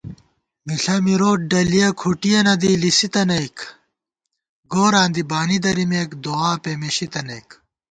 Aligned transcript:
مِݪہ 0.65 0.95
مِروت 1.05 1.39
ڈلِیَہ 1.49 1.87
کھُٹِیَنہ 1.99 2.53
دی 2.61 2.71
لِسِتَنَئیک 2.81 3.57
* 4.13 4.71
گوراں 4.71 5.07
دی 5.13 5.23
بانی 5.29 5.57
درِمېک 5.63 6.09
دُعاپېمېشی 6.23 7.07
تنَئیک 7.13 7.49